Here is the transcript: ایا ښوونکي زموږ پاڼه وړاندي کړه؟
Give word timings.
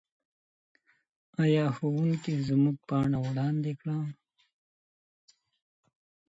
ایا 1.43 1.65
ښوونکي 1.75 2.33
زموږ 2.47 2.77
پاڼه 2.87 3.17
وړاندي 3.25 3.73
کړه؟ 3.79 3.97